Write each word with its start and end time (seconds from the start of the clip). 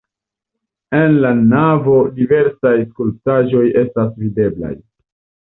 En 0.99 1.13
la 1.25 1.33
navo 1.41 1.99
diversaj 2.17 2.73
skulptaĵoj 2.87 3.63
estas 3.85 4.13
videblaj. 4.25 4.77